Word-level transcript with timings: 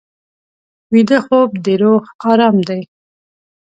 ویده 0.93 1.17
خوب 1.25 1.49
د 1.65 1.67
روح 1.81 2.03
ارام 2.29 2.57
دی 2.67 2.81